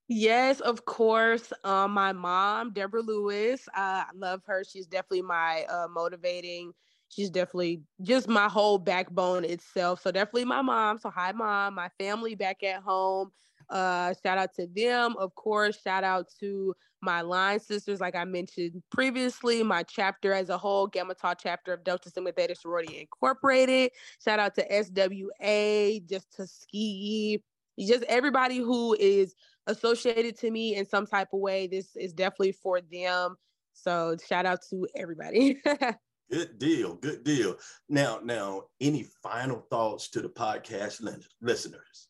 [0.09, 1.53] Yes, of course.
[1.65, 3.67] Um, my mom, Deborah Lewis.
[3.69, 4.63] Uh, I love her.
[4.65, 6.73] She's definitely my uh, motivating.
[7.09, 10.03] She's definitely just my whole backbone itself.
[10.03, 10.99] So definitely my mom.
[10.99, 11.75] So hi, mom.
[11.75, 13.31] My family back at home.
[13.71, 15.81] Uh, shout out to them, of course.
[15.81, 19.63] Shout out to my line sisters, like I mentioned previously.
[19.63, 23.93] My chapter as a whole, Gamma Tau chapter of Delta Sigma Theta Sorority Incorporated.
[24.23, 27.43] Shout out to SWA, just Tuskegee,
[27.79, 29.35] just everybody who is
[29.67, 31.67] associated to me in some type of way.
[31.67, 33.37] This is definitely for them.
[33.73, 35.61] So shout out to everybody.
[36.31, 36.95] good deal.
[36.95, 37.57] Good deal.
[37.89, 41.07] Now, now, any final thoughts to the podcast
[41.41, 42.09] listeners?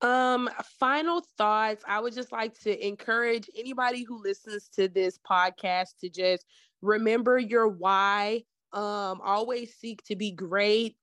[0.00, 1.82] Um, final thoughts.
[1.88, 6.44] I would just like to encourage anybody who listens to this podcast to just
[6.82, 8.42] remember your why.
[8.72, 10.96] Um, always seek to be great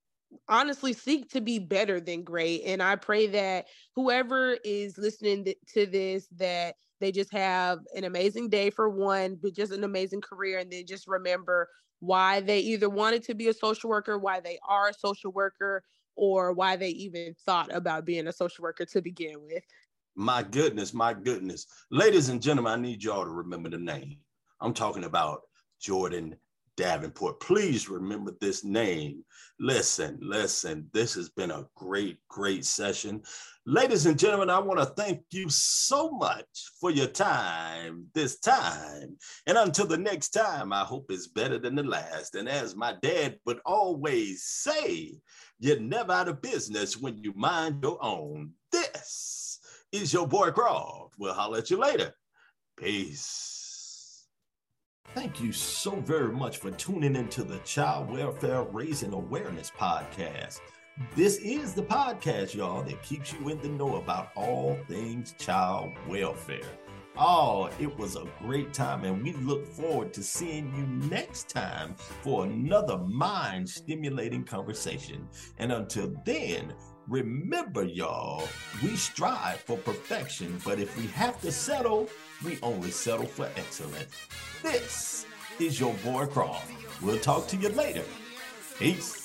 [0.47, 3.65] honestly seek to be better than great and i pray that
[3.95, 9.53] whoever is listening to this that they just have an amazing day for one but
[9.53, 11.67] just an amazing career and then just remember
[11.99, 15.83] why they either wanted to be a social worker why they are a social worker
[16.15, 19.63] or why they even thought about being a social worker to begin with.
[20.15, 21.65] My goodness my goodness.
[21.89, 24.17] Ladies and gentlemen i need y'all to remember the name.
[24.59, 25.41] I'm talking about
[25.79, 26.35] jordan
[26.81, 27.39] Davenport.
[27.39, 29.23] Please remember this name.
[29.59, 33.21] Listen, listen, this has been a great, great session.
[33.67, 36.47] Ladies and gentlemen, I want to thank you so much
[36.79, 39.15] for your time this time.
[39.45, 42.33] And until the next time, I hope it's better than the last.
[42.33, 45.19] And as my dad would always say,
[45.59, 48.53] you're never out of business when you mind your own.
[48.71, 49.59] This
[49.91, 51.13] is your boy Croft.
[51.19, 52.15] We'll holler at you later.
[52.75, 53.50] Peace.
[55.13, 60.61] Thank you so very much for tuning into the Child Welfare Raising Awareness Podcast.
[61.17, 65.91] This is the podcast, y'all, that keeps you in the know about all things child
[66.07, 66.61] welfare.
[67.17, 71.93] Oh, it was a great time, and we look forward to seeing you next time
[72.23, 75.27] for another mind stimulating conversation.
[75.57, 76.73] And until then,
[77.11, 78.47] remember, y'all,
[78.81, 82.07] we strive for perfection, but if we have to settle,
[82.43, 84.15] we only settle for excellence.
[84.63, 85.25] This
[85.59, 86.71] is your boy Croft.
[87.01, 88.03] We'll talk to you later.
[88.79, 89.20] Peace.